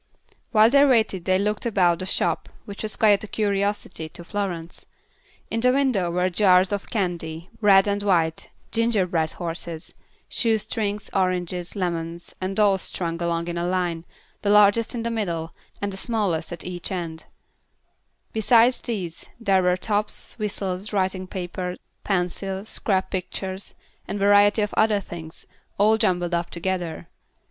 While 0.51 0.71
they 0.71 0.83
waited 0.83 1.25
they 1.25 1.37
looked 1.37 1.63
about 1.63 1.99
the 1.99 2.07
shop, 2.07 2.49
which 2.65 2.81
was 2.81 2.95
quite 2.95 3.23
a 3.23 3.27
curiosity 3.27 4.09
to 4.09 4.23
Florence. 4.23 4.83
In 5.51 5.59
the 5.59 5.71
window 5.71 6.09
were 6.09 6.27
jars 6.27 6.71
of 6.71 6.89
candy, 6.89 7.51
red 7.61 7.87
and 7.87 8.01
white, 8.01 8.49
gingerbread 8.71 9.33
horses, 9.33 9.93
shoestrings, 10.27 11.11
oranges, 11.13 11.75
lemons, 11.75 12.33
and 12.41 12.55
dolls 12.55 12.81
strung 12.81 13.21
along 13.21 13.47
in 13.47 13.59
a 13.59 13.67
line, 13.67 14.05
the 14.41 14.49
largest 14.49 14.95
in 14.95 15.03
the 15.03 15.11
middle 15.11 15.53
and 15.83 15.93
the 15.93 15.97
smallest 15.97 16.51
at 16.51 16.63
each 16.65 16.91
end; 16.91 17.25
besides 18.33 18.81
these 18.81 19.27
there 19.39 19.61
were 19.61 19.77
tops, 19.77 20.33
whistles, 20.39 20.91
writing 20.91 21.27
paper, 21.27 21.75
pencils, 22.03 22.71
scrap 22.71 23.11
pictures, 23.11 23.75
and 24.07 24.15
a 24.19 24.25
variety 24.25 24.63
of 24.63 24.73
other 24.75 24.99
things, 24.99 25.45
all 25.77 25.95
jumbled 25.99 26.33
up 26.33 26.49
together. 26.49 27.07